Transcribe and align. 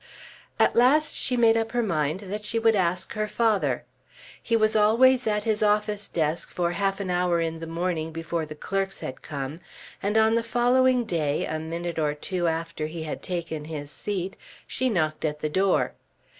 At 0.59 0.75
last 0.75 1.13
she 1.13 1.37
made 1.37 1.55
up 1.55 1.73
her 1.73 1.83
mind 1.83 2.21
that 2.21 2.43
she 2.43 2.57
would 2.57 2.75
ask 2.75 3.13
her 3.13 3.27
father. 3.27 3.83
He 4.41 4.55
was 4.57 4.75
always 4.75 5.27
at 5.27 5.43
his 5.43 5.61
office 5.61 6.09
desk 6.09 6.49
for 6.49 6.71
half 6.71 6.99
an 6.99 7.11
hour 7.11 7.39
in 7.39 7.59
the 7.59 7.67
morning, 7.67 8.11
before 8.11 8.47
the 8.47 8.55
clerks 8.55 9.01
had 9.01 9.21
come, 9.21 9.59
and 10.01 10.17
on 10.17 10.33
the 10.33 10.41
following 10.41 11.05
day, 11.05 11.45
a 11.45 11.59
minute 11.59 11.99
or 11.99 12.15
two 12.15 12.47
after 12.47 12.87
he 12.87 13.03
had 13.03 13.21
taken 13.21 13.65
his 13.65 13.91
seat, 13.91 14.35
she 14.65 14.89
knocked 14.89 15.23
at 15.23 15.41
the 15.41 15.49
door. 15.49 15.93